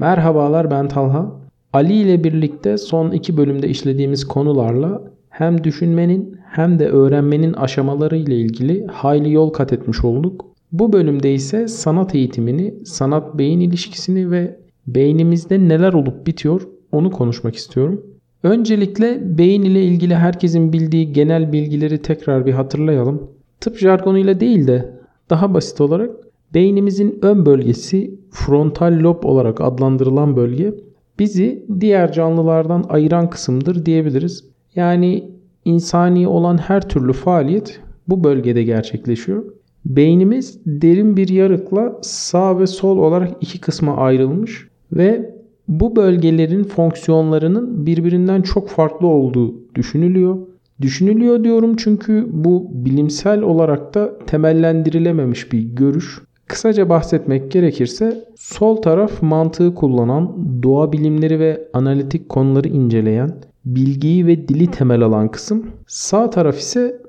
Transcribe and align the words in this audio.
Merhabalar 0.00 0.70
ben 0.70 0.88
Talha. 0.88 1.32
Ali 1.72 1.92
ile 1.92 2.24
birlikte 2.24 2.78
son 2.78 3.10
iki 3.10 3.36
bölümde 3.36 3.68
işlediğimiz 3.68 4.24
konularla 4.24 5.02
hem 5.30 5.64
düşünmenin 5.64 6.36
hem 6.50 6.78
de 6.78 6.88
öğrenmenin 6.88 7.52
aşamaları 7.52 8.16
ile 8.16 8.36
ilgili 8.36 8.86
hayli 8.86 9.32
yol 9.32 9.50
kat 9.50 9.72
etmiş 9.72 10.04
olduk. 10.04 10.46
Bu 10.72 10.92
bölümde 10.92 11.34
ise 11.34 11.68
sanat 11.68 12.14
eğitimini, 12.14 12.74
sanat 12.84 13.38
beyin 13.38 13.60
ilişkisini 13.60 14.30
ve 14.30 14.56
beynimizde 14.86 15.68
neler 15.68 15.92
olup 15.92 16.26
bitiyor 16.26 16.68
onu 16.92 17.10
konuşmak 17.10 17.56
istiyorum. 17.56 18.06
Öncelikle 18.42 19.38
beyin 19.38 19.62
ile 19.62 19.82
ilgili 19.82 20.14
herkesin 20.14 20.72
bildiği 20.72 21.12
genel 21.12 21.52
bilgileri 21.52 22.02
tekrar 22.02 22.46
bir 22.46 22.52
hatırlayalım. 22.52 23.30
Tıp 23.60 23.78
jargonuyla 23.78 24.40
değil 24.40 24.66
de 24.66 24.92
daha 25.30 25.54
basit 25.54 25.80
olarak 25.80 26.10
beynimizin 26.54 27.18
ön 27.22 27.46
bölgesi 27.46 28.20
frontal 28.30 28.98
lob 29.00 29.24
olarak 29.24 29.60
adlandırılan 29.60 30.36
bölge 30.36 30.74
bizi 31.18 31.66
diğer 31.80 32.12
canlılardan 32.12 32.84
ayıran 32.88 33.30
kısımdır 33.30 33.86
diyebiliriz. 33.86 34.44
Yani 34.74 35.30
insani 35.64 36.28
olan 36.28 36.58
her 36.58 36.88
türlü 36.88 37.12
faaliyet 37.12 37.80
bu 38.08 38.24
bölgede 38.24 38.62
gerçekleşiyor. 38.62 39.44
Beynimiz 39.84 40.60
derin 40.66 41.16
bir 41.16 41.28
yarıkla 41.28 41.98
sağ 42.02 42.58
ve 42.58 42.66
sol 42.66 42.98
olarak 42.98 43.30
iki 43.40 43.60
kısma 43.60 43.96
ayrılmış 43.96 44.68
ve 44.92 45.34
bu 45.68 45.96
bölgelerin 45.96 46.64
fonksiyonlarının 46.64 47.86
birbirinden 47.86 48.42
çok 48.42 48.68
farklı 48.68 49.06
olduğu 49.06 49.54
düşünülüyor. 49.74 50.38
Düşünülüyor 50.80 51.44
diyorum 51.44 51.76
çünkü 51.76 52.26
bu 52.30 52.68
bilimsel 52.72 53.42
olarak 53.42 53.94
da 53.94 54.18
temellendirilememiş 54.26 55.52
bir 55.52 55.60
görüş. 55.62 56.22
Kısaca 56.50 56.88
bahsetmek 56.88 57.50
gerekirse 57.50 58.24
sol 58.36 58.76
taraf 58.76 59.22
mantığı 59.22 59.74
kullanan, 59.74 60.36
doğa 60.62 60.92
bilimleri 60.92 61.40
ve 61.40 61.68
analitik 61.72 62.28
konuları 62.28 62.68
inceleyen, 62.68 63.30
bilgiyi 63.64 64.26
ve 64.26 64.48
dili 64.48 64.66
temel 64.70 65.02
alan 65.02 65.28
kısım. 65.28 65.66
Sağ 65.86 66.30
taraf 66.30 66.58
ise 66.58 67.02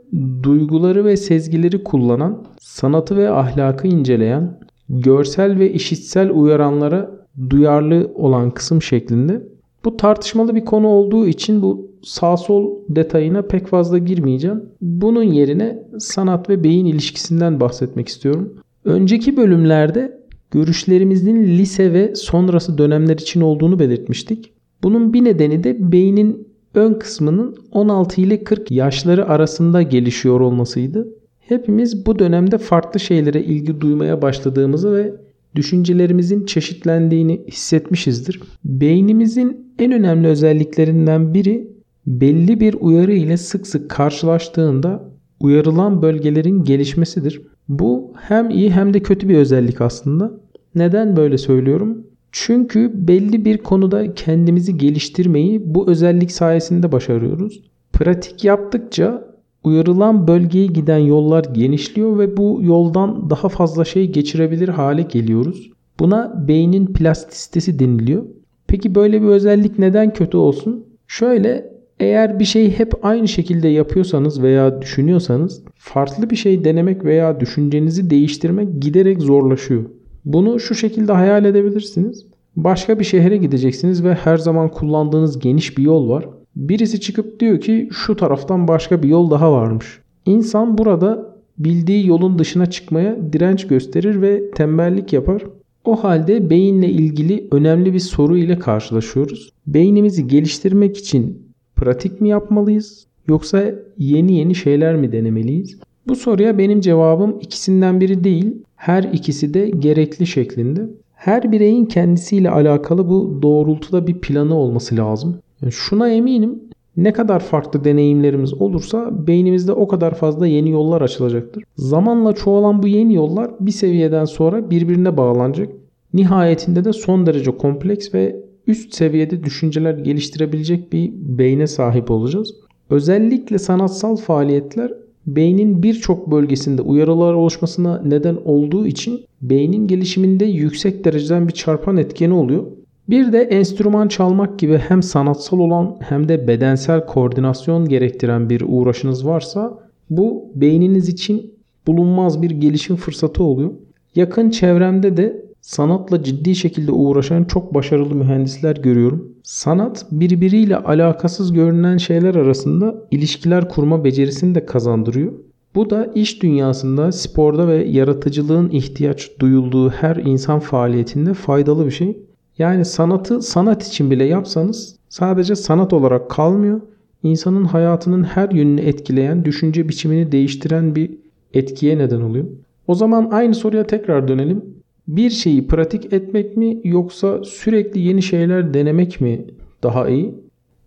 duyguları 0.43 1.05
ve 1.05 1.17
sezgileri 1.17 1.83
kullanan, 1.83 2.43
sanatı 2.59 3.17
ve 3.17 3.29
ahlakı 3.29 3.87
inceleyen, 3.87 4.59
görsel 4.89 5.59
ve 5.59 5.73
işitsel 5.73 6.31
uyaranlara 6.31 7.11
duyarlı 7.49 8.11
olan 8.15 8.51
kısım 8.51 8.81
şeklinde. 8.81 9.41
Bu 9.85 9.97
tartışmalı 9.97 10.55
bir 10.55 10.65
konu 10.65 10.87
olduğu 10.87 11.27
için 11.27 11.61
bu 11.61 11.91
sağ 12.03 12.37
sol 12.37 12.71
detayına 12.89 13.41
pek 13.41 13.67
fazla 13.67 13.97
girmeyeceğim. 13.97 14.63
Bunun 14.81 15.23
yerine 15.23 15.83
sanat 15.99 16.49
ve 16.49 16.63
beyin 16.63 16.85
ilişkisinden 16.85 17.59
bahsetmek 17.59 18.07
istiyorum. 18.07 18.53
Önceki 18.85 19.37
bölümlerde 19.37 20.21
görüşlerimizin 20.51 21.43
lise 21.43 21.93
ve 21.93 22.15
sonrası 22.15 22.77
dönemler 22.77 23.17
için 23.17 23.41
olduğunu 23.41 23.79
belirtmiştik. 23.79 24.53
Bunun 24.83 25.13
bir 25.13 25.23
nedeni 25.23 25.63
de 25.63 25.91
beynin 25.91 26.47
ön 26.75 26.93
kısmının 26.93 27.55
16 27.71 28.21
ile 28.21 28.43
40 28.43 28.71
yaşları 28.71 29.27
arasında 29.27 29.81
gelişiyor 29.81 30.39
olmasıydı. 30.39 31.07
Hepimiz 31.39 32.05
bu 32.05 32.19
dönemde 32.19 32.57
farklı 32.57 32.99
şeylere 32.99 33.43
ilgi 33.43 33.81
duymaya 33.81 34.21
başladığımızı 34.21 34.93
ve 34.95 35.13
düşüncelerimizin 35.55 36.45
çeşitlendiğini 36.45 37.41
hissetmişizdir. 37.47 38.41
Beynimizin 38.65 39.73
en 39.79 39.91
önemli 39.91 40.27
özelliklerinden 40.27 41.33
biri 41.33 41.71
belli 42.07 42.59
bir 42.59 42.75
uyarı 42.79 43.13
ile 43.13 43.37
sık 43.37 43.67
sık 43.67 43.89
karşılaştığında 43.89 45.11
uyarılan 45.39 46.01
bölgelerin 46.01 46.63
gelişmesidir. 46.63 47.41
Bu 47.71 48.13
hem 48.21 48.49
iyi 48.49 48.71
hem 48.71 48.93
de 48.93 48.99
kötü 48.99 49.29
bir 49.29 49.37
özellik 49.37 49.81
aslında. 49.81 50.31
Neden 50.75 51.15
böyle 51.15 51.37
söylüyorum? 51.37 52.07
Çünkü 52.31 52.91
belli 53.07 53.45
bir 53.45 53.57
konuda 53.57 54.13
kendimizi 54.13 54.77
geliştirmeyi 54.77 55.61
bu 55.75 55.89
özellik 55.89 56.31
sayesinde 56.31 56.91
başarıyoruz. 56.91 57.61
Pratik 57.93 58.43
yaptıkça 58.43 59.27
uyarılan 59.63 60.27
bölgeye 60.27 60.65
giden 60.65 60.97
yollar 60.97 61.43
genişliyor 61.43 62.19
ve 62.19 62.37
bu 62.37 62.59
yoldan 62.63 63.29
daha 63.29 63.49
fazla 63.49 63.85
şey 63.85 64.11
geçirebilir 64.11 64.69
hale 64.69 65.01
geliyoruz. 65.01 65.71
Buna 65.99 66.47
beynin 66.47 66.85
plastisitesi 66.85 67.79
deniliyor. 67.79 68.23
Peki 68.67 68.95
böyle 68.95 69.21
bir 69.21 69.27
özellik 69.27 69.79
neden 69.79 70.13
kötü 70.13 70.37
olsun? 70.37 70.85
Şöyle 71.07 71.73
eğer 72.01 72.39
bir 72.39 72.45
şeyi 72.45 72.71
hep 72.71 73.05
aynı 73.05 73.27
şekilde 73.27 73.67
yapıyorsanız 73.67 74.41
veya 74.41 74.81
düşünüyorsanız 74.81 75.63
farklı 75.75 76.29
bir 76.29 76.35
şey 76.35 76.63
denemek 76.63 77.03
veya 77.05 77.39
düşüncenizi 77.39 78.09
değiştirmek 78.09 78.81
giderek 78.81 79.21
zorlaşıyor. 79.21 79.85
Bunu 80.25 80.59
şu 80.59 80.75
şekilde 80.75 81.11
hayal 81.11 81.45
edebilirsiniz. 81.45 82.25
Başka 82.55 82.99
bir 82.99 83.03
şehre 83.03 83.37
gideceksiniz 83.37 84.03
ve 84.03 84.13
her 84.13 84.37
zaman 84.37 84.71
kullandığınız 84.71 85.39
geniş 85.39 85.77
bir 85.77 85.83
yol 85.83 86.09
var. 86.09 86.29
Birisi 86.55 87.01
çıkıp 87.01 87.39
diyor 87.39 87.61
ki 87.61 87.89
şu 87.91 88.15
taraftan 88.15 88.67
başka 88.67 89.03
bir 89.03 89.09
yol 89.09 89.31
daha 89.31 89.51
varmış. 89.51 89.99
İnsan 90.25 90.77
burada 90.77 91.35
bildiği 91.57 92.07
yolun 92.07 92.39
dışına 92.39 92.65
çıkmaya 92.65 93.17
direnç 93.33 93.67
gösterir 93.67 94.21
ve 94.21 94.51
tembellik 94.51 95.13
yapar. 95.13 95.43
O 95.85 96.03
halde 96.03 96.49
beyinle 96.49 96.89
ilgili 96.89 97.47
önemli 97.51 97.93
bir 97.93 97.99
soru 97.99 98.37
ile 98.37 98.59
karşılaşıyoruz. 98.59 99.49
Beynimizi 99.67 100.27
geliştirmek 100.27 100.97
için 100.97 101.50
pratik 101.81 102.21
mi 102.21 102.29
yapmalıyız 102.29 103.07
yoksa 103.27 103.63
yeni 103.97 104.33
yeni 104.33 104.55
şeyler 104.55 104.95
mi 104.95 105.11
denemeliyiz? 105.11 105.79
Bu 106.07 106.15
soruya 106.15 106.57
benim 106.57 106.81
cevabım 106.81 107.37
ikisinden 107.41 108.01
biri 108.01 108.23
değil, 108.23 108.63
her 108.75 109.03
ikisi 109.03 109.53
de 109.53 109.69
gerekli 109.69 110.27
şeklinde. 110.27 110.89
Her 111.13 111.51
bireyin 111.51 111.85
kendisiyle 111.85 112.49
alakalı 112.49 113.09
bu 113.09 113.39
doğrultuda 113.41 114.07
bir 114.07 114.13
planı 114.13 114.55
olması 114.55 114.97
lazım. 114.97 115.37
Yani 115.61 115.71
şuna 115.71 116.09
eminim 116.09 116.59
ne 116.97 117.13
kadar 117.13 117.39
farklı 117.39 117.83
deneyimlerimiz 117.83 118.53
olursa 118.53 119.27
beynimizde 119.27 119.71
o 119.71 119.87
kadar 119.87 120.15
fazla 120.15 120.47
yeni 120.47 120.69
yollar 120.69 121.01
açılacaktır. 121.01 121.63
Zamanla 121.77 122.33
çoğalan 122.33 122.83
bu 122.83 122.87
yeni 122.87 123.13
yollar 123.13 123.51
bir 123.59 123.71
seviyeden 123.71 124.25
sonra 124.25 124.69
birbirine 124.69 125.17
bağlanacak. 125.17 125.69
Nihayetinde 126.13 126.85
de 126.85 126.93
son 126.93 127.25
derece 127.25 127.57
kompleks 127.57 128.13
ve 128.13 128.50
üst 128.71 128.93
seviyede 128.93 129.43
düşünceler 129.43 129.93
geliştirebilecek 129.93 130.93
bir 130.93 131.11
beyne 131.13 131.67
sahip 131.67 132.11
olacağız. 132.11 132.55
Özellikle 132.89 133.57
sanatsal 133.57 134.15
faaliyetler 134.15 134.91
beynin 135.27 135.83
birçok 135.83 136.31
bölgesinde 136.31 136.81
uyarılar 136.81 137.33
oluşmasına 137.33 138.01
neden 138.05 138.37
olduğu 138.45 138.87
için 138.87 139.25
beynin 139.41 139.87
gelişiminde 139.87 140.45
yüksek 140.45 141.05
dereceden 141.05 141.47
bir 141.47 141.53
çarpan 141.53 141.97
etkeni 141.97 142.33
oluyor. 142.33 142.63
Bir 143.09 143.33
de 143.33 143.41
enstrüman 143.41 144.07
çalmak 144.07 144.59
gibi 144.59 144.77
hem 144.77 145.03
sanatsal 145.03 145.59
olan 145.59 145.97
hem 145.99 146.29
de 146.29 146.47
bedensel 146.47 147.05
koordinasyon 147.05 147.87
gerektiren 147.87 148.49
bir 148.49 148.63
uğraşınız 148.67 149.25
varsa 149.25 149.79
bu 150.09 150.51
beyniniz 150.55 151.09
için 151.09 151.53
bulunmaz 151.87 152.41
bir 152.41 152.51
gelişim 152.51 152.95
fırsatı 152.95 153.43
oluyor. 153.43 153.71
Yakın 154.15 154.49
çevremde 154.49 155.17
de 155.17 155.45
sanatla 155.61 156.23
ciddi 156.23 156.55
şekilde 156.55 156.91
uğraşan 156.91 157.43
çok 157.43 157.73
başarılı 157.73 158.15
mühendisler 158.15 158.75
görüyorum. 158.75 159.31
Sanat 159.43 160.05
birbiriyle 160.11 160.77
alakasız 160.77 161.53
görünen 161.53 161.97
şeyler 161.97 162.35
arasında 162.35 162.95
ilişkiler 163.11 163.69
kurma 163.69 164.03
becerisini 164.03 164.55
de 164.55 164.65
kazandırıyor. 164.65 165.31
Bu 165.75 165.89
da 165.89 166.11
iş 166.15 166.43
dünyasında, 166.43 167.11
sporda 167.11 167.67
ve 167.67 167.75
yaratıcılığın 167.75 168.69
ihtiyaç 168.69 169.31
duyulduğu 169.39 169.89
her 169.89 170.15
insan 170.15 170.59
faaliyetinde 170.59 171.33
faydalı 171.33 171.85
bir 171.85 171.91
şey. 171.91 172.17
Yani 172.57 172.85
sanatı 172.85 173.41
sanat 173.41 173.87
için 173.87 174.11
bile 174.11 174.23
yapsanız 174.23 174.95
sadece 175.09 175.55
sanat 175.55 175.93
olarak 175.93 176.29
kalmıyor. 176.29 176.81
İnsanın 177.23 177.65
hayatının 177.65 178.23
her 178.23 178.49
yönünü 178.49 178.81
etkileyen, 178.81 179.45
düşünce 179.45 179.89
biçimini 179.89 180.31
değiştiren 180.31 180.95
bir 180.95 181.11
etkiye 181.53 181.97
neden 181.97 182.21
oluyor. 182.21 182.45
O 182.87 182.95
zaman 182.95 183.29
aynı 183.31 183.55
soruya 183.55 183.87
tekrar 183.87 184.27
dönelim. 184.27 184.80
Bir 185.07 185.29
şeyi 185.29 185.67
pratik 185.67 186.13
etmek 186.13 186.57
mi 186.57 186.81
yoksa 186.83 187.43
sürekli 187.43 188.01
yeni 188.01 188.21
şeyler 188.21 188.73
denemek 188.73 189.21
mi 189.21 189.45
daha 189.83 190.09
iyi? 190.09 190.35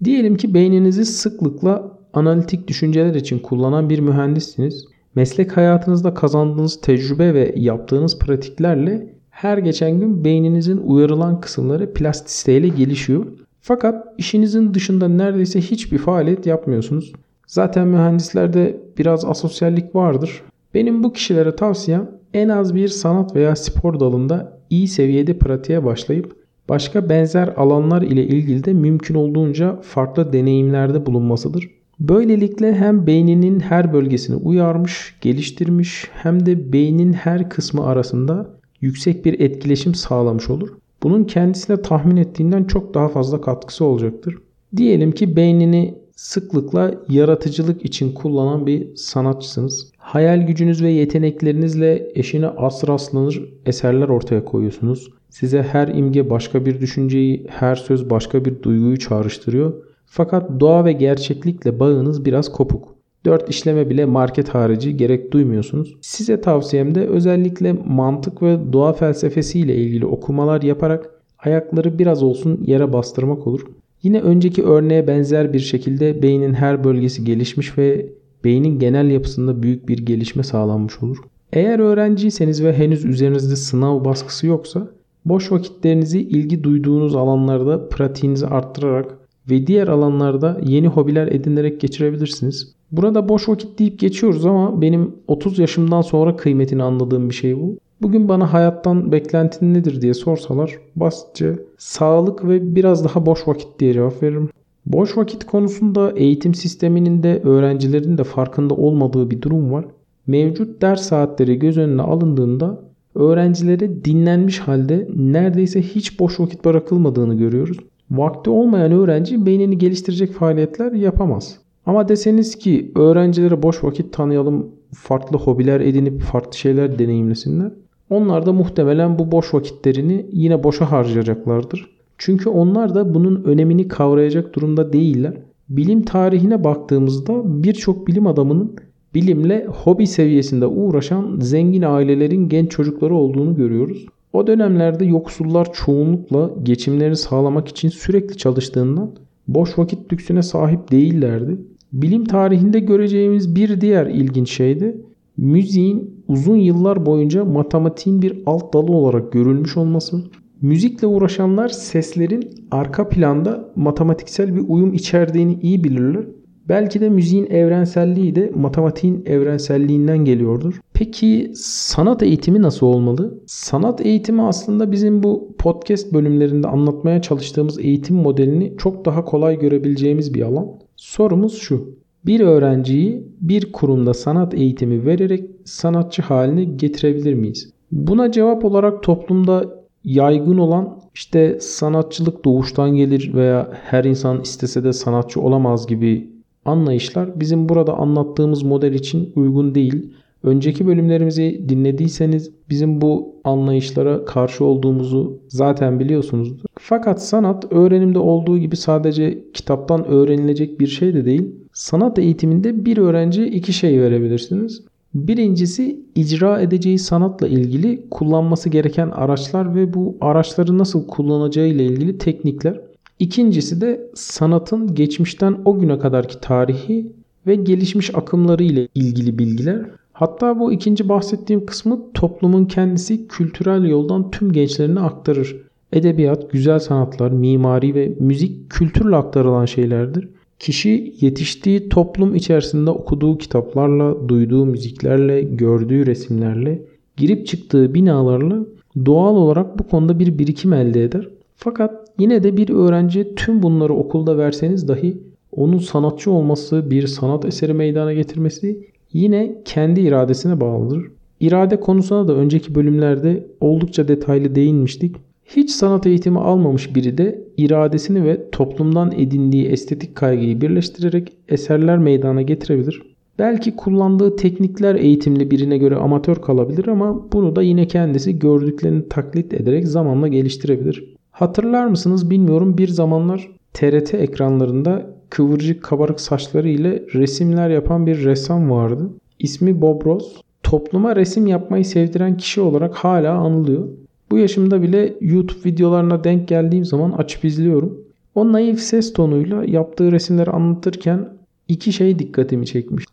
Diyelim 0.05 0.37
ki 0.37 0.55
beyninizi 0.55 1.05
sıklıkla 1.05 1.99
analitik 2.13 2.69
düşünceler 2.69 3.15
için 3.15 3.39
kullanan 3.39 3.91
bir 3.91 3.99
mühendissiniz. 3.99 4.87
Meslek 5.15 5.57
hayatınızda 5.57 6.15
kazandığınız 6.15 6.81
tecrübe 6.81 7.35
ve 7.35 7.55
yaptığınız 7.57 8.19
pratiklerle 8.19 9.15
her 9.31 9.59
geçen 9.59 10.01
gün 10.01 10.25
beyninizin 10.25 10.77
uyarılan 10.77 11.41
kısımları 11.41 11.93
plastisiteyle 11.93 12.69
gelişiyor. 12.69 13.27
Fakat 13.61 14.07
işinizin 14.19 14.75
dışında 14.75 15.09
neredeyse 15.09 15.61
hiçbir 15.61 15.99
faaliyet 15.99 16.47
yapmıyorsunuz. 16.47 17.13
Zaten 17.47 17.89
mühendislerde 17.89 18.81
biraz 18.99 19.25
asosyallik 19.25 19.95
vardır. 19.95 20.43
Benim 20.75 21.05
bu 21.05 21.13
kişilere 21.13 21.57
tavsiyem 21.57 22.11
en 22.35 22.49
az 22.49 22.75
bir 22.75 22.89
sanat 22.89 23.37
veya 23.37 23.57
spor 23.57 24.01
dalında 24.01 24.59
iyi 24.71 24.89
seviyede 24.89 25.39
pratiğe 25.39 25.85
başlayıp 25.85 26.37
başka 26.69 27.09
benzer 27.09 27.49
alanlar 27.57 28.03
ile 28.03 28.27
ilgili 28.27 28.65
de 28.65 28.73
mümkün 28.73 29.15
olduğunca 29.15 29.81
farklı 29.83 30.33
deneyimlerde 30.33 31.07
bulunmasıdır. 31.07 31.71
Böylelikle 32.01 32.75
hem 32.75 33.07
beyninin 33.07 33.61
her 33.61 33.93
bölgesini 33.93 34.37
uyarmış, 34.37 35.17
geliştirmiş 35.21 36.09
hem 36.13 36.47
de 36.47 36.73
beynin 36.73 37.13
her 37.13 37.51
kısmı 37.51 37.87
arasında 37.87 38.51
yüksek 38.81 39.25
bir 39.25 39.41
etkileşim 39.41 39.95
sağlamış 39.95 40.51
olur. 40.51 40.69
bunun 41.03 41.25
kendisine 41.25 41.83
tahmin 41.83 42.17
ettiğinden 42.17 42.65
çok 42.65 42.95
daha 42.95 43.09
fazla 43.09 43.41
katkısı 43.41 43.85
olacaktır. 43.85 44.39
Diyelim 44.77 45.13
ki 45.13 45.37
beynini 45.37 45.95
sıklıkla 46.17 46.95
yaratıcılık 47.09 47.85
için 47.85 48.13
kullanan 48.13 48.67
bir 48.67 48.97
sanatçısınız. 48.97 49.93
Hayal 50.05 50.47
gücünüz 50.47 50.83
ve 50.83 50.91
yeteneklerinizle 50.91 52.09
eşine 52.15 52.49
as 52.49 52.89
rastlanır 52.89 53.43
eserler 53.67 54.09
ortaya 54.09 54.45
koyuyorsunuz. 54.45 55.11
Size 55.31 55.63
her 55.63 55.89
imge 55.89 56.31
başka 56.31 56.67
bir 56.67 56.81
düşünceyi, 56.81 57.47
her 57.49 57.75
söz 57.75 58.11
başka 58.11 58.45
bir 58.45 58.63
duyguyu 58.63 58.99
çağrıştırıyor. 58.99 59.73
Fakat 60.07 60.61
doğa 60.61 60.85
ve 60.85 60.93
gerçeklikle 60.93 61.81
bağınız 61.81 62.25
biraz 62.25 62.53
kopuk. 62.53 62.95
4 63.25 63.49
işleme 63.49 63.91
bile 63.91 64.05
market 64.05 64.49
harici 64.49 64.97
gerek 64.97 65.33
duymuyorsunuz. 65.33 65.97
Size 66.01 66.41
tavsiyem 66.41 66.95
de 66.95 67.07
özellikle 67.07 67.73
mantık 67.73 68.43
ve 68.43 68.73
doğa 68.73 68.93
felsefesiyle 68.93 69.77
ilgili 69.77 70.07
okumalar 70.07 70.63
yaparak 70.63 71.11
ayakları 71.39 71.99
biraz 71.99 72.23
olsun 72.23 72.65
yere 72.67 72.93
bastırmak 72.93 73.47
olur. 73.47 73.67
Yine 74.03 74.21
önceki 74.21 74.65
örneğe 74.65 75.07
benzer 75.07 75.53
bir 75.53 75.61
şekilde 75.61 76.23
beynin 76.23 76.55
her 76.55 76.85
bölgesi 76.85 77.25
gelişmiş 77.25 77.79
ve 77.79 78.07
beynin 78.45 78.79
genel 78.79 79.11
yapısında 79.11 79.63
büyük 79.63 79.89
bir 79.89 79.99
gelişme 79.99 80.43
sağlanmış 80.43 81.03
olur. 81.03 81.17
Eğer 81.53 81.79
öğrenciyseniz 81.79 82.65
ve 82.65 82.73
henüz 82.73 83.05
üzerinizde 83.05 83.57
sınav 83.57 84.05
baskısı 84.05 84.47
yoksa 84.47 84.89
boş 85.25 85.53
vakitlerinizi 85.53 86.21
ilgi 86.21 86.65
duyduğunuz 86.65 87.17
alanlarda 87.17 87.89
pratiğinizi 87.89 88.47
arttırarak 88.47 89.19
ve 89.51 89.67
diğer 89.67 89.89
alanlarda 89.89 90.61
yeni 90.65 90.89
hobiler 90.89 91.27
edinerek 91.27 91.81
geçirebilirsiniz. 91.81 92.75
Burada 92.93 93.29
boş 93.29 93.49
vakit 93.49 93.79
deyip 93.79 93.99
geçiyoruz 93.99 94.47
ama 94.47 94.83
benim 94.83 95.15
30 95.29 95.59
yaşımdan 95.59 96.03
sonra 96.03 96.37
kıymetini 96.37 96.83
anladığım 96.83 97.31
bir 97.31 97.35
şey 97.35 97.61
bu. 97.61 97.79
Bugün 98.03 98.29
bana 98.29 98.53
hayattan 98.53 99.13
beklentin 99.13 99.75
nedir 99.75 100.01
diye 100.01 100.15
sorsalar 100.15 100.79
basitçe 100.97 101.57
sağlık 101.79 102.49
ve 102.49 102.77
biraz 102.77 103.05
daha 103.05 103.27
boş 103.27 103.49
vakit 103.49 103.69
diye 103.79 103.93
cevap 103.93 104.23
veririm. 104.23 104.49
Boş 104.87 105.17
vakit 105.17 105.45
konusunda 105.45 106.13
eğitim 106.17 106.55
sisteminin 106.55 107.23
de 107.23 107.41
öğrencilerin 107.45 108.19
de 108.19 108.25
farkında 108.25 108.75
olmadığı 108.75 109.31
bir 109.31 109.43
durum 109.43 109.73
var. 109.73 109.85
Mevcut 110.27 110.83
ders 110.83 111.03
saatleri 111.03 111.59
göz 111.59 111.79
önüne 111.79 112.03
alındığında 112.03 112.81
öğrencilere 113.15 114.05
dinlenmiş 114.05 114.59
halde 114.59 115.09
neredeyse 115.17 115.83
hiç 115.83 116.21
boş 116.21 116.41
vakit 116.41 116.65
bırakılmadığını 116.65 117.35
görüyoruz. 117.35 117.77
Vakti 118.11 118.51
olmayan 118.51 118.93
öğrenci 118.93 119.47
beynini 119.47 119.79
geliştirecek 119.79 120.33
faaliyetler 120.33 120.93
yapamaz. 120.93 121.59
Ama 121.87 122.09
deseniz 122.09 122.57
ki 122.57 122.93
öğrencilere 122.97 123.63
boş 123.63 123.85
vakit 123.85 124.13
tanıyalım, 124.13 124.71
farklı 124.95 125.39
hobiler 125.39 125.81
edinip 125.81 126.21
farklı 126.21 126.59
şeyler 126.59 126.99
deneyimlesinler. 126.99 127.73
Onlar 128.11 128.47
da 128.47 128.53
muhtemelen 128.53 129.19
bu 129.19 129.33
boş 129.33 129.55
vakitlerini 129.55 130.27
yine 130.33 130.65
boşa 130.65 130.93
harcayacaklardır. 130.93 131.94
Çünkü 132.19 132.49
onlar 132.49 132.95
da 132.95 133.15
bunun 133.15 133.45
önemini 133.45 133.89
kavrayacak 133.89 134.55
durumda 134.55 134.93
değiller. 134.93 135.35
Bilim 135.69 136.03
tarihine 136.03 136.65
baktığımızda 136.65 137.63
birçok 137.63 138.07
bilim 138.07 138.27
adamının 138.27 138.77
bilimle 139.15 139.67
hobi 139.67 140.07
seviyesinde 140.07 140.67
uğraşan 140.67 141.41
zengin 141.41 141.83
ailelerin 141.83 142.49
genç 142.49 142.71
çocukları 142.71 143.15
olduğunu 143.15 143.57
görüyoruz. 143.57 144.07
O 144.33 144.47
dönemlerde 144.47 145.05
yoksullar 145.05 145.73
çoğunlukla 145.73 146.51
geçimlerini 146.63 147.17
sağlamak 147.17 147.69
için 147.69 147.89
sürekli 147.89 148.37
çalıştığından 148.37 149.11
boş 149.49 149.79
vakit 149.79 150.13
lüksüne 150.13 150.43
sahip 150.43 150.91
değillerdi. 150.91 151.57
Bilim 151.93 152.25
tarihinde 152.25 152.79
göreceğimiz 152.81 153.57
bir 153.57 153.81
diğer 153.81 154.07
ilginç 154.07 154.51
şey 154.51 154.81
de 154.81 154.97
müziğin 155.37 156.25
uzun 156.29 156.57
yıllar 156.57 157.07
boyunca 157.07 157.45
matematiğin 157.45 158.23
bir 158.23 158.43
alt 158.47 158.75
dalı 158.75 158.93
olarak 158.93 159.33
görülmüş 159.33 159.77
olması. 159.77 160.23
Müzikle 160.63 161.07
uğraşanlar 161.07 161.69
seslerin 161.69 162.51
arka 162.71 163.09
planda 163.09 163.73
matematiksel 163.77 164.57
bir 164.57 164.65
uyum 164.69 164.95
içerdiğini 164.95 165.59
iyi 165.63 165.85
bilirler. 165.85 166.25
Belki 166.69 167.01
de 167.01 167.09
müziğin 167.09 167.47
evrenselliği 167.47 168.35
de 168.35 168.53
matematiğin 168.55 169.23
evrenselliğinden 169.27 170.19
geliyordur. 170.25 170.81
Peki 170.95 171.53
sanat 171.55 172.23
eğitimi 172.23 172.63
nasıl 172.63 172.87
olmalı? 172.87 173.41
Sanat 173.47 174.07
eğitimi 174.07 174.43
aslında 174.43 174.93
bizim 174.93 175.23
bu 175.23 175.55
podcast 175.59 176.13
bölümlerinde 176.13 176.69
anlatmaya 176.69 177.23
çalıştığımız 177.23 177.79
eğitim 177.79 178.17
modelini 178.17 178.75
çok 178.79 179.05
daha 179.05 179.25
kolay 179.25 179.59
görebileceğimiz 179.59 180.35
bir 180.35 180.43
alan. 180.43 180.69
Sorumuz 180.97 181.59
şu. 181.59 181.99
Bir 182.27 182.41
öğrenciyi 182.41 183.29
bir 183.41 183.73
kurumda 183.73 184.15
sanat 184.15 184.55
eğitimi 184.55 185.07
vererek 185.07 185.51
sanatçı 185.65 186.23
haline 186.23 186.65
getirebilir 186.65 187.35
miyiz? 187.35 187.71
Buna 187.93 188.33
cevap 188.33 188.65
olarak 188.65 189.03
toplumda 189.03 189.84
yaygın 190.05 190.59
olan 190.59 190.99
işte 191.15 191.61
sanatçılık 191.61 192.45
doğuştan 192.45 192.95
gelir 192.95 193.35
veya 193.35 193.71
her 193.73 194.05
insan 194.05 194.41
istese 194.41 194.85
de 194.85 194.93
sanatçı 194.93 195.41
olamaz 195.41 195.87
gibi 195.87 196.31
anlayışlar 196.65 197.41
bizim 197.41 197.69
burada 197.69 197.95
anlattığımız 197.95 198.63
model 198.63 198.95
için 198.95 199.33
uygun 199.37 199.75
değil. 199.75 200.13
Önceki 200.43 200.87
bölümlerimizi 200.87 201.65
dinlediyseniz 201.69 202.51
bizim 202.71 203.01
bu 203.01 203.35
anlayışlara 203.45 204.25
karşı 204.25 204.65
olduğumuzu 204.65 205.39
zaten 205.49 206.01
biliyorsunuzdur. 206.01 206.65
Fakat 206.79 207.23
sanat 207.23 207.73
öğrenimde 207.73 208.19
olduğu 208.19 208.59
gibi 208.59 208.77
sadece 208.77 209.45
kitaptan 209.55 210.05
öğrenilecek 210.05 210.81
bir 210.81 210.87
şey 210.87 211.15
de 211.15 211.25
değil. 211.25 211.55
Sanat 211.73 212.19
eğitiminde 212.19 212.85
bir 212.85 212.99
öğrenciye 212.99 213.47
iki 213.47 213.73
şey 213.73 214.01
verebilirsiniz. 214.01 214.85
Birincisi 215.15 216.01
icra 216.15 216.61
edeceği 216.61 216.99
sanatla 216.99 217.49
ilgili 217.49 218.07
kullanması 218.11 218.69
gereken 218.69 219.11
araçlar 219.11 219.75
ve 219.75 219.95
bu 219.95 220.17
araçları 220.21 220.79
nasıl 220.79 221.07
kullanacağı 221.07 221.67
ile 221.67 221.85
ilgili 221.85 222.19
teknikler. 222.19 222.81
İkincisi 223.19 223.81
de 223.81 224.11
sanatın 224.15 224.95
geçmişten 224.95 225.57
o 225.65 225.79
güne 225.79 225.99
kadarki 225.99 226.41
tarihi 226.41 227.13
ve 227.47 227.55
gelişmiş 227.55 228.15
akımları 228.15 228.63
ile 228.63 228.89
ilgili 228.95 229.39
bilgiler. 229.39 229.87
Hatta 230.13 230.61
bu 230.61 230.73
ikinci 230.73 231.09
bahsettiğim 231.09 231.67
kısmı 231.67 232.01
toplumun 232.15 232.65
kendisi 232.65 233.29
kültürel 233.29 233.85
yoldan 233.85 234.31
tüm 234.31 234.53
gençlerine 234.53 235.01
aktarır. 235.01 235.57
Edebiyat, 235.93 236.51
güzel 236.51 236.79
sanatlar, 236.79 237.31
mimari 237.31 237.95
ve 237.95 238.13
müzik 238.21 238.71
kültürle 238.71 239.17
aktarılan 239.17 239.65
şeylerdir. 239.65 240.29
Kişi 240.59 241.15
yetiştiği 241.21 241.89
toplum 241.89 242.35
içerisinde 242.35 242.91
okuduğu 242.91 243.39
kitaplarla, 243.39 244.29
duyduğu 244.29 244.67
müziklerle, 244.67 245.43
gördüğü 245.43 246.07
resimlerle, 246.07 246.83
girip 247.17 247.47
çıktığı 247.47 247.95
binalarla 247.95 248.67
doğal 249.07 249.37
olarak 249.37 249.79
bu 249.79 249.89
konuda 249.89 250.19
bir 250.19 250.39
birikim 250.39 250.73
elde 250.73 251.05
eder. 251.05 251.29
Fakat 251.57 252.11
yine 252.19 252.43
de 252.43 252.57
bir 252.57 252.69
öğrenci 252.69 253.35
tüm 253.35 253.63
bunları 253.63 253.95
okulda 253.95 254.39
verseniz 254.39 254.89
dahi 254.89 255.19
onun 255.53 255.79
sanatçı 255.79 256.31
olması, 256.31 256.91
bir 256.91 257.07
sanat 257.07 257.45
eseri 257.45 257.75
meydana 257.75 258.13
getirmesi 258.13 258.87
yine 259.13 259.63
kendi 259.65 260.01
iradesine 260.01 260.61
bağlıdır. 260.61 261.05
İrade 261.41 261.81
konusuna 261.81 262.29
da 262.29 262.35
önceki 262.35 262.75
bölümlerde 262.75 263.47
oldukça 263.61 264.09
detaylı 264.09 264.55
değinmiştik. 264.55 265.17
Hiç 265.45 265.71
sanat 265.71 266.07
eğitimi 266.07 266.39
almamış 266.39 266.95
biri 266.95 267.19
de 267.19 267.45
iradesini 267.57 268.25
ve 268.25 268.51
toplumdan 268.51 269.13
edindiği 269.13 269.67
estetik 269.67 270.15
kaygıyı 270.15 270.61
birleştirerek 270.61 271.33
eserler 271.49 271.99
meydana 271.99 272.43
getirebilir. 272.43 273.03
Belki 273.39 273.77
kullandığı 273.77 274.37
teknikler 274.37 274.95
eğitimli 274.95 275.51
birine 275.51 275.79
göre 275.79 275.97
amatör 275.97 276.37
kalabilir 276.37 276.87
ama 276.87 277.33
bunu 277.33 277.57
da 277.57 277.63
yine 277.63 277.87
kendisi 277.87 278.39
gördüklerini 278.39 279.09
taklit 279.09 279.55
ederek 279.55 279.89
zamanla 279.89 280.29
geliştirebilir. 280.29 281.15
Hatırlar 281.31 281.87
mısınız 281.87 282.31
bilmiyorum 282.31 282.79
bir 282.79 282.89
zamanlar 282.89 283.51
TRT 283.73 284.15
ekranlarında 284.15 285.07
kıvırcık 285.31 285.83
kabarık 285.83 286.21
saçları 286.21 286.69
ile 286.69 287.03
resimler 287.15 287.71
yapan 287.71 288.07
bir 288.07 288.25
ressam 288.25 288.71
vardı. 288.71 289.11
İsmi 289.39 289.81
Bob 289.81 290.07
Ross. 290.07 290.37
Topluma 290.63 291.17
resim 291.17 291.47
yapmayı 291.47 291.85
sevdiren 291.85 292.37
kişi 292.37 292.61
olarak 292.61 292.95
hala 292.95 293.35
anılıyor. 293.35 293.89
Bu 294.31 294.39
yaşımda 294.39 294.83
bile 294.83 295.15
YouTube 295.21 295.65
videolarına 295.65 296.25
denk 296.25 296.49
geldiğim 296.49 296.85
zaman 296.85 297.13
açıp 297.13 297.45
izliyorum. 297.45 297.99
O 298.35 298.53
naif 298.53 298.81
ses 298.81 299.13
tonuyla 299.13 299.65
yaptığı 299.65 300.13
resimleri 300.13 300.51
anlatırken 300.51 301.29
iki 301.69 301.93
şey 301.93 302.19
dikkatimi 302.19 302.67
çekmiş. 302.67 303.05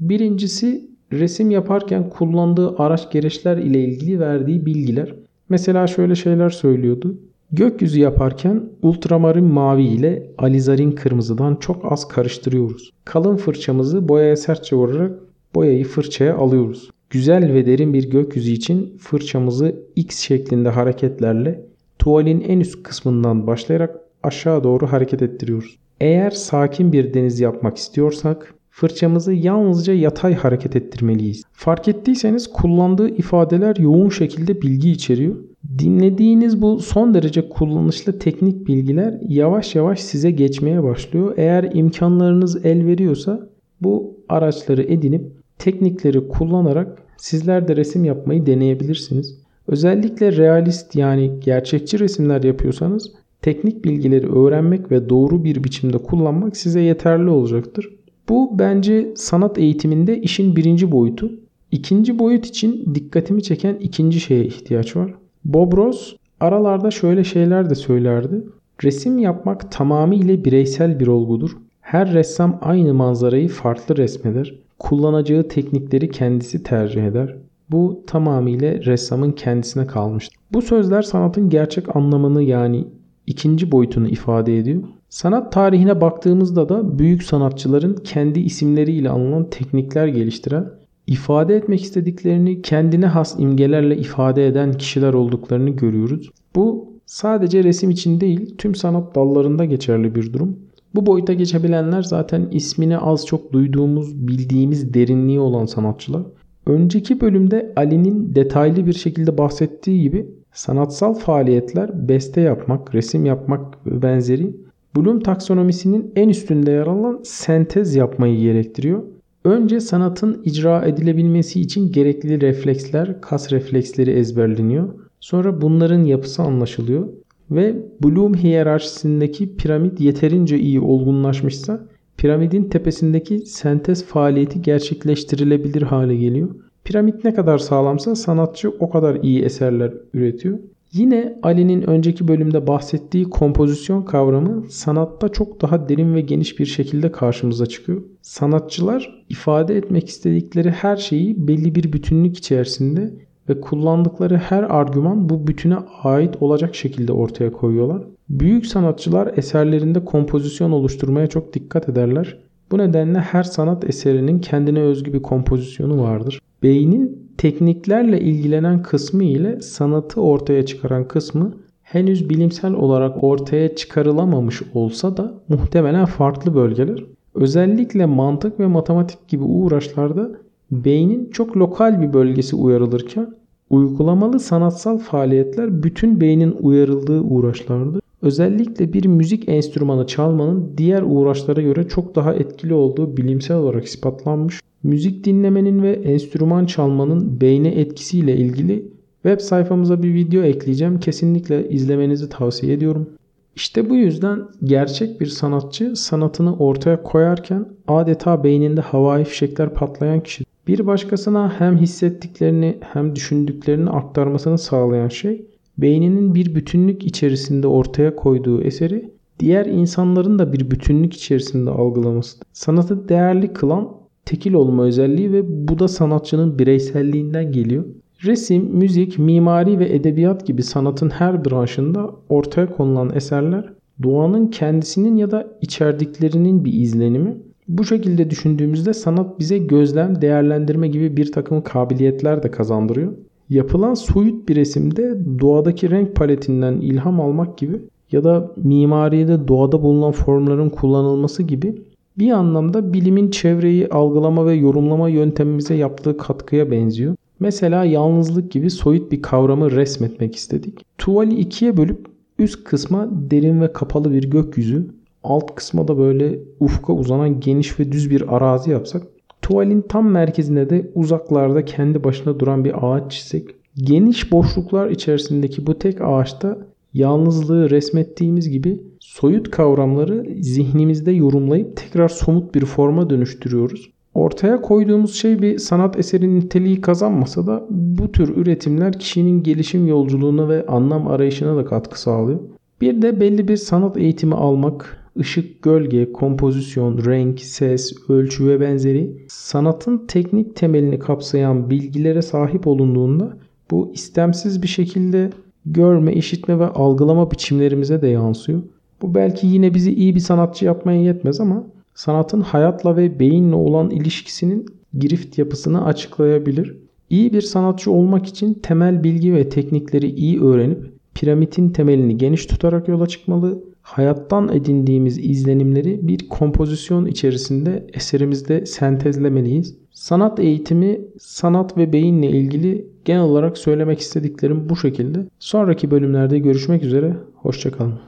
Birincisi 0.00 0.90
resim 1.12 1.50
yaparken 1.50 2.10
kullandığı 2.10 2.78
araç 2.78 3.12
gereçler 3.12 3.56
ile 3.56 3.84
ilgili 3.84 4.20
verdiği 4.20 4.66
bilgiler. 4.66 5.14
Mesela 5.48 5.86
şöyle 5.86 6.14
şeyler 6.14 6.50
söylüyordu. 6.50 7.16
Gökyüzü 7.52 8.00
yaparken 8.00 8.62
ultramarin 8.82 9.44
mavi 9.44 9.84
ile 9.84 10.30
alizarin 10.38 10.92
kırmızıdan 10.92 11.56
çok 11.56 11.92
az 11.92 12.08
karıştırıyoruz. 12.08 12.90
Kalın 13.04 13.36
fırçamızı 13.36 14.08
boyaya 14.08 14.36
sertçe 14.36 14.76
vurarak 14.76 15.12
boyayı 15.54 15.84
fırçaya 15.84 16.36
alıyoruz. 16.36 16.90
Güzel 17.10 17.52
ve 17.54 17.66
derin 17.66 17.92
bir 17.92 18.10
gökyüzü 18.10 18.50
için 18.50 18.96
fırçamızı 18.98 19.76
X 19.96 20.18
şeklinde 20.18 20.68
hareketlerle 20.68 21.66
tuvalin 21.98 22.40
en 22.40 22.60
üst 22.60 22.82
kısmından 22.82 23.46
başlayarak 23.46 23.96
aşağı 24.22 24.64
doğru 24.64 24.86
hareket 24.86 25.22
ettiriyoruz. 25.22 25.78
Eğer 26.00 26.30
sakin 26.30 26.92
bir 26.92 27.14
deniz 27.14 27.40
yapmak 27.40 27.76
istiyorsak 27.76 28.54
fırçamızı 28.70 29.32
yalnızca 29.32 29.94
yatay 29.94 30.34
hareket 30.34 30.76
ettirmeliyiz. 30.76 31.42
Fark 31.52 31.88
ettiyseniz 31.88 32.52
kullandığı 32.52 33.08
ifadeler 33.08 33.76
yoğun 33.76 34.08
şekilde 34.08 34.62
bilgi 34.62 34.90
içeriyor. 34.90 35.36
Dinlediğiniz 35.78 36.62
bu 36.62 36.78
son 36.78 37.14
derece 37.14 37.48
kullanışlı 37.48 38.18
teknik 38.18 38.66
bilgiler 38.66 39.18
yavaş 39.28 39.74
yavaş 39.74 40.00
size 40.00 40.30
geçmeye 40.30 40.82
başlıyor. 40.82 41.34
Eğer 41.36 41.70
imkanlarınız 41.74 42.66
el 42.66 42.86
veriyorsa 42.86 43.48
bu 43.80 44.16
araçları 44.28 44.82
edinip 44.82 45.32
teknikleri 45.58 46.28
kullanarak 46.28 47.02
sizler 47.16 47.68
de 47.68 47.76
resim 47.76 48.04
yapmayı 48.04 48.46
deneyebilirsiniz. 48.46 49.38
Özellikle 49.68 50.36
realist 50.36 50.94
yani 50.96 51.40
gerçekçi 51.40 51.98
resimler 51.98 52.42
yapıyorsanız 52.42 53.12
teknik 53.42 53.84
bilgileri 53.84 54.32
öğrenmek 54.32 54.90
ve 54.90 55.08
doğru 55.08 55.44
bir 55.44 55.64
biçimde 55.64 55.98
kullanmak 55.98 56.56
size 56.56 56.80
yeterli 56.80 57.30
olacaktır. 57.30 57.88
Bu 58.28 58.58
bence 58.58 59.12
sanat 59.16 59.58
eğitiminde 59.58 60.20
işin 60.20 60.56
birinci 60.56 60.92
boyutu. 60.92 61.32
İkinci 61.72 62.18
boyut 62.18 62.46
için 62.46 62.94
dikkatimi 62.94 63.42
çeken 63.42 63.76
ikinci 63.80 64.20
şeye 64.20 64.44
ihtiyaç 64.44 64.96
var. 64.96 65.14
Bob 65.44 65.72
Ross 65.72 66.16
aralarda 66.40 66.90
şöyle 66.90 67.24
şeyler 67.24 67.70
de 67.70 67.74
söylerdi. 67.74 68.44
Resim 68.84 69.18
yapmak 69.18 69.72
tamamıyla 69.72 70.44
bireysel 70.44 71.00
bir 71.00 71.06
olgudur. 71.06 71.50
Her 71.80 72.12
ressam 72.12 72.58
aynı 72.60 72.94
manzarayı 72.94 73.48
farklı 73.48 73.96
resmeder. 73.96 74.54
Kullanacağı 74.78 75.48
teknikleri 75.48 76.10
kendisi 76.10 76.62
tercih 76.62 77.04
eder. 77.04 77.36
Bu 77.70 78.02
tamamıyla 78.06 78.72
ressamın 78.84 79.32
kendisine 79.32 79.86
kalmıştır. 79.86 80.38
Bu 80.52 80.62
sözler 80.62 81.02
sanatın 81.02 81.50
gerçek 81.50 81.96
anlamını 81.96 82.42
yani 82.42 82.84
ikinci 83.26 83.72
boyutunu 83.72 84.08
ifade 84.08 84.58
ediyor. 84.58 84.82
Sanat 85.08 85.52
tarihine 85.52 86.00
baktığımızda 86.00 86.68
da 86.68 86.98
büyük 86.98 87.22
sanatçıların 87.22 87.94
kendi 87.94 88.40
isimleriyle 88.40 89.10
anılan 89.10 89.50
teknikler 89.50 90.06
geliştiren, 90.06 90.70
ifade 91.06 91.56
etmek 91.56 91.82
istediklerini 91.82 92.62
kendine 92.62 93.06
has 93.06 93.36
imgelerle 93.38 93.96
ifade 93.96 94.46
eden 94.46 94.72
kişiler 94.72 95.14
olduklarını 95.14 95.70
görüyoruz. 95.70 96.30
Bu 96.54 96.92
sadece 97.06 97.64
resim 97.64 97.90
için 97.90 98.20
değil 98.20 98.54
tüm 98.58 98.74
sanat 98.74 99.14
dallarında 99.14 99.64
geçerli 99.64 100.14
bir 100.14 100.32
durum. 100.32 100.58
Bu 100.94 101.06
boyuta 101.06 101.32
geçebilenler 101.32 102.02
zaten 102.02 102.48
ismini 102.50 102.98
az 102.98 103.26
çok 103.26 103.52
duyduğumuz, 103.52 104.28
bildiğimiz 104.28 104.94
derinliği 104.94 105.40
olan 105.40 105.66
sanatçılar. 105.66 106.22
Önceki 106.66 107.20
bölümde 107.20 107.72
Ali'nin 107.76 108.34
detaylı 108.34 108.86
bir 108.86 108.92
şekilde 108.92 109.38
bahsettiği 109.38 110.02
gibi 110.02 110.26
sanatsal 110.52 111.14
faaliyetler 111.14 112.08
beste 112.08 112.40
yapmak, 112.40 112.94
resim 112.94 113.26
yapmak 113.26 113.86
ve 113.86 114.02
benzeri 114.02 114.56
Bloom 114.96 115.20
taksonomisinin 115.20 116.12
en 116.16 116.28
üstünde 116.28 116.70
yer 116.70 116.86
alan 116.86 117.20
sentez 117.24 117.94
yapmayı 117.94 118.40
gerektiriyor. 118.40 119.02
Önce 119.44 119.80
sanatın 119.80 120.42
icra 120.44 120.84
edilebilmesi 120.84 121.60
için 121.60 121.92
gerekli 121.92 122.40
refleksler, 122.40 123.20
kas 123.20 123.52
refleksleri 123.52 124.10
ezberleniyor. 124.10 124.88
Sonra 125.20 125.60
bunların 125.60 126.04
yapısı 126.04 126.42
anlaşılıyor 126.42 127.08
ve 127.50 127.76
Bloom 128.02 128.34
hiyerarşisindeki 128.34 129.56
piramit 129.56 130.00
yeterince 130.00 130.58
iyi 130.58 130.80
olgunlaşmışsa 130.80 131.86
piramidin 132.16 132.64
tepesindeki 132.64 133.38
sentez 133.38 134.04
faaliyeti 134.04 134.62
gerçekleştirilebilir 134.62 135.82
hale 135.82 136.16
geliyor. 136.16 136.48
Piramit 136.84 137.24
ne 137.24 137.34
kadar 137.34 137.58
sağlamsa 137.58 138.14
sanatçı 138.14 138.70
o 138.70 138.90
kadar 138.90 139.14
iyi 139.22 139.42
eserler 139.42 139.94
üretiyor. 140.14 140.58
Yine 140.92 141.38
Ali'nin 141.42 141.82
önceki 141.82 142.28
bölümde 142.28 142.66
bahsettiği 142.66 143.24
kompozisyon 143.24 144.02
kavramı 144.02 144.64
sanatta 144.70 145.28
çok 145.28 145.60
daha 145.62 145.88
derin 145.88 146.14
ve 146.14 146.20
geniş 146.20 146.58
bir 146.58 146.66
şekilde 146.66 147.12
karşımıza 147.12 147.66
çıkıyor. 147.66 148.02
Sanatçılar 148.22 149.24
ifade 149.28 149.76
etmek 149.76 150.08
istedikleri 150.08 150.70
her 150.70 150.96
şeyi 150.96 151.48
belli 151.48 151.74
bir 151.74 151.92
bütünlük 151.92 152.38
içerisinde 152.38 153.14
ve 153.48 153.60
kullandıkları 153.60 154.36
her 154.36 154.62
argüman 154.62 155.28
bu 155.28 155.46
bütüne 155.46 155.76
ait 156.02 156.42
olacak 156.42 156.74
şekilde 156.74 157.12
ortaya 157.12 157.52
koyuyorlar. 157.52 158.02
Büyük 158.28 158.66
sanatçılar 158.66 159.32
eserlerinde 159.36 160.04
kompozisyon 160.04 160.72
oluşturmaya 160.72 161.26
çok 161.26 161.52
dikkat 161.52 161.88
ederler. 161.88 162.38
Bu 162.70 162.78
nedenle 162.78 163.18
her 163.18 163.42
sanat 163.42 163.84
eserinin 163.84 164.38
kendine 164.38 164.80
özgü 164.80 165.12
bir 165.12 165.22
kompozisyonu 165.22 166.02
vardır. 166.02 166.40
Beynin 166.62 167.30
tekniklerle 167.38 168.20
ilgilenen 168.20 168.82
kısmı 168.82 169.24
ile 169.24 169.60
sanatı 169.60 170.20
ortaya 170.20 170.66
çıkaran 170.66 171.08
kısmı 171.08 171.52
henüz 171.82 172.30
bilimsel 172.30 172.72
olarak 172.72 173.24
ortaya 173.24 173.74
çıkarılamamış 173.74 174.62
olsa 174.74 175.16
da 175.16 175.34
muhtemelen 175.48 176.04
farklı 176.04 176.54
bölgeler. 176.54 177.04
Özellikle 177.34 178.06
mantık 178.06 178.60
ve 178.60 178.66
matematik 178.66 179.28
gibi 179.28 179.44
uğraşlarda 179.44 180.30
beynin 180.70 181.30
çok 181.30 181.56
lokal 181.56 182.02
bir 182.02 182.12
bölgesi 182.12 182.56
uyarılırken 182.56 183.34
uygulamalı 183.70 184.40
sanatsal 184.40 184.98
faaliyetler 184.98 185.82
bütün 185.82 186.20
beynin 186.20 186.56
uyarıldığı 186.60 187.20
uğraşlardır. 187.20 188.00
Özellikle 188.22 188.92
bir 188.92 189.06
müzik 189.06 189.48
enstrümanı 189.48 190.06
çalmanın 190.06 190.72
diğer 190.76 191.02
uğraşlara 191.02 191.62
göre 191.62 191.88
çok 191.88 192.14
daha 192.14 192.34
etkili 192.34 192.74
olduğu 192.74 193.16
bilimsel 193.16 193.56
olarak 193.56 193.84
ispatlanmış. 193.84 194.60
Müzik 194.82 195.24
dinlemenin 195.24 195.82
ve 195.82 195.92
enstrüman 195.92 196.66
çalmanın 196.66 197.40
beyne 197.40 197.68
etkisiyle 197.68 198.36
ilgili 198.36 198.88
web 199.22 199.40
sayfamıza 199.40 200.02
bir 200.02 200.14
video 200.14 200.42
ekleyeceğim. 200.42 201.00
Kesinlikle 201.00 201.68
izlemenizi 201.68 202.28
tavsiye 202.28 202.72
ediyorum. 202.72 203.08
İşte 203.56 203.90
bu 203.90 203.96
yüzden 203.96 204.40
gerçek 204.64 205.20
bir 205.20 205.26
sanatçı 205.26 205.96
sanatını 205.96 206.56
ortaya 206.56 207.02
koyarken 207.02 207.66
adeta 207.88 208.44
beyninde 208.44 208.80
havai 208.80 209.24
fişekler 209.24 209.74
patlayan 209.74 210.20
kişi. 210.20 210.44
Bir 210.66 210.86
başkasına 210.86 211.52
hem 211.58 211.76
hissettiklerini 211.76 212.78
hem 212.80 213.16
düşündüklerini 213.16 213.90
aktarmasını 213.90 214.58
sağlayan 214.58 215.08
şey 215.08 215.46
beyninin 215.78 216.34
bir 216.34 216.54
bütünlük 216.54 217.04
içerisinde 217.04 217.66
ortaya 217.66 218.16
koyduğu 218.16 218.62
eseri 218.62 219.10
diğer 219.40 219.66
insanların 219.66 220.38
da 220.38 220.52
bir 220.52 220.70
bütünlük 220.70 221.14
içerisinde 221.14 221.70
algılaması. 221.70 222.38
Sanatı 222.52 223.08
değerli 223.08 223.52
kılan 223.52 223.88
tekil 224.24 224.52
olma 224.52 224.84
özelliği 224.84 225.32
ve 225.32 225.68
bu 225.68 225.78
da 225.78 225.88
sanatçının 225.88 226.58
bireyselliğinden 226.58 227.52
geliyor. 227.52 227.84
Resim, 228.24 228.64
müzik, 228.64 229.18
mimari 229.18 229.78
ve 229.78 229.94
edebiyat 229.94 230.46
gibi 230.46 230.62
sanatın 230.62 231.10
her 231.10 231.44
branşında 231.44 232.10
ortaya 232.28 232.72
konulan 232.72 233.14
eserler 233.14 233.72
doğanın 234.02 234.46
kendisinin 234.46 235.16
ya 235.16 235.30
da 235.30 235.58
içerdiklerinin 235.60 236.64
bir 236.64 236.72
izlenimi. 236.72 237.36
Bu 237.68 237.84
şekilde 237.84 238.30
düşündüğümüzde 238.30 238.94
sanat 238.94 239.38
bize 239.38 239.58
gözlem, 239.58 240.22
değerlendirme 240.22 240.88
gibi 240.88 241.16
bir 241.16 241.32
takım 241.32 241.62
kabiliyetler 241.62 242.42
de 242.42 242.50
kazandırıyor. 242.50 243.12
Yapılan 243.48 243.94
soyut 243.94 244.48
bir 244.48 244.56
resimde 244.56 245.18
doğadaki 245.40 245.90
renk 245.90 246.14
paletinden 246.16 246.80
ilham 246.80 247.20
almak 247.20 247.58
gibi 247.58 247.80
ya 248.12 248.24
da 248.24 248.52
mimaride 248.56 249.48
doğada 249.48 249.82
bulunan 249.82 250.12
formların 250.12 250.68
kullanılması 250.68 251.42
gibi 251.42 251.82
bir 252.18 252.30
anlamda 252.30 252.92
bilimin 252.92 253.30
çevreyi 253.30 253.88
algılama 253.88 254.46
ve 254.46 254.54
yorumlama 254.54 255.08
yöntemimize 255.08 255.74
yaptığı 255.74 256.16
katkıya 256.16 256.70
benziyor. 256.70 257.14
Mesela 257.40 257.84
yalnızlık 257.84 258.50
gibi 258.50 258.70
soyut 258.70 259.12
bir 259.12 259.22
kavramı 259.22 259.70
resmetmek 259.70 260.36
istedik. 260.36 260.84
Tuvali 260.98 261.34
ikiye 261.34 261.76
bölüp 261.76 262.06
üst 262.38 262.64
kısma 262.64 263.08
derin 263.12 263.60
ve 263.60 263.72
kapalı 263.72 264.12
bir 264.12 264.30
gökyüzü, 264.30 264.86
alt 265.26 265.54
kısma 265.54 265.88
da 265.88 265.98
böyle 265.98 266.38
ufka 266.60 266.92
uzanan 266.92 267.40
geniş 267.40 267.80
ve 267.80 267.92
düz 267.92 268.10
bir 268.10 268.36
arazi 268.36 268.70
yapsak 268.70 269.02
Tuvalin 269.46 269.80
tam 269.80 270.10
merkezine 270.10 270.70
de 270.70 270.90
uzaklarda 270.94 271.64
kendi 271.64 272.04
başına 272.04 272.40
duran 272.40 272.64
bir 272.64 272.74
ağaç 272.82 273.12
çizsek, 273.12 273.48
geniş 273.74 274.32
boşluklar 274.32 274.90
içerisindeki 274.90 275.66
bu 275.66 275.78
tek 275.78 276.00
ağaçta 276.00 276.58
yalnızlığı 276.94 277.70
resmettiğimiz 277.70 278.50
gibi 278.50 278.80
soyut 279.00 279.50
kavramları 279.50 280.26
zihnimizde 280.40 281.12
yorumlayıp 281.12 281.76
tekrar 281.76 282.08
somut 282.08 282.54
bir 282.54 282.64
forma 282.64 283.10
dönüştürüyoruz. 283.10 283.90
Ortaya 284.14 284.60
koyduğumuz 284.60 285.14
şey 285.14 285.42
bir 285.42 285.58
sanat 285.58 285.98
eserinin 285.98 286.40
niteliği 286.40 286.80
kazanmasa 286.80 287.46
da 287.46 287.66
bu 287.70 288.12
tür 288.12 288.36
üretimler 288.36 288.98
kişinin 288.98 289.42
gelişim 289.42 289.86
yolculuğuna 289.86 290.48
ve 290.48 290.66
anlam 290.66 291.06
arayışına 291.06 291.56
da 291.56 291.64
katkı 291.64 292.00
sağlıyor. 292.00 292.40
Bir 292.80 293.02
de 293.02 293.20
belli 293.20 293.48
bir 293.48 293.56
sanat 293.56 293.96
eğitimi 293.96 294.34
almak, 294.34 295.05
ışık, 295.18 295.62
gölge, 295.62 296.12
kompozisyon, 296.12 297.04
renk, 297.04 297.40
ses, 297.40 297.92
ölçü 298.08 298.48
ve 298.48 298.60
benzeri 298.60 299.16
sanatın 299.28 300.06
teknik 300.08 300.56
temelini 300.56 300.98
kapsayan 300.98 301.70
bilgilere 301.70 302.22
sahip 302.22 302.66
olunduğunda 302.66 303.36
bu 303.70 303.90
istemsiz 303.94 304.62
bir 304.62 304.68
şekilde 304.68 305.30
görme, 305.66 306.12
işitme 306.12 306.58
ve 306.58 306.66
algılama 306.66 307.30
biçimlerimize 307.30 308.02
de 308.02 308.08
yansıyor. 308.08 308.62
Bu 309.02 309.14
belki 309.14 309.46
yine 309.46 309.74
bizi 309.74 309.94
iyi 309.94 310.14
bir 310.14 310.20
sanatçı 310.20 310.64
yapmaya 310.64 311.02
yetmez 311.02 311.40
ama 311.40 311.66
sanatın 311.94 312.40
hayatla 312.40 312.96
ve 312.96 313.20
beyinle 313.20 313.54
olan 313.54 313.90
ilişkisinin 313.90 314.66
girift 314.98 315.38
yapısını 315.38 315.84
açıklayabilir. 315.84 316.76
İyi 317.10 317.32
bir 317.32 317.40
sanatçı 317.40 317.90
olmak 317.90 318.26
için 318.26 318.54
temel 318.54 319.04
bilgi 319.04 319.34
ve 319.34 319.48
teknikleri 319.48 320.10
iyi 320.10 320.42
öğrenip 320.42 320.90
piramidin 321.14 321.70
temelini 321.70 322.16
geniş 322.18 322.46
tutarak 322.46 322.88
yola 322.88 323.06
çıkmalı, 323.06 323.64
hayattan 323.86 324.48
edindiğimiz 324.48 325.18
izlenimleri 325.18 326.08
bir 326.08 326.28
kompozisyon 326.28 327.06
içerisinde 327.06 327.86
eserimizde 327.94 328.66
sentezlemeliyiz. 328.66 329.76
Sanat 329.90 330.40
eğitimi, 330.40 331.00
sanat 331.18 331.76
ve 331.78 331.92
beyinle 331.92 332.30
ilgili 332.30 332.88
genel 333.04 333.22
olarak 333.22 333.58
söylemek 333.58 334.00
istediklerim 334.00 334.68
bu 334.68 334.76
şekilde. 334.76 335.18
Sonraki 335.38 335.90
bölümlerde 335.90 336.38
görüşmek 336.38 336.82
üzere. 336.82 337.16
Hoşçakalın. 337.34 337.98